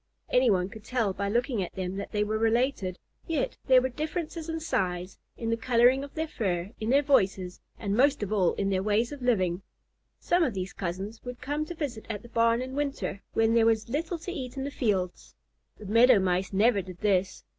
[0.31, 3.87] Any one could tell by looking at them that they were related, yet there were
[3.89, 8.33] differences in size, in the coloring of their fur, in their voices, and most of
[8.33, 9.61] all in their ways of living.
[10.17, 13.67] Some of these cousins would come to visit at the barn in winter, when there
[13.67, 15.35] was little to eat in the fields.
[15.77, 17.43] The Meadow Mice never did this.